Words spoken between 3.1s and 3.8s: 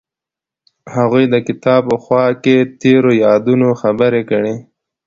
یادونو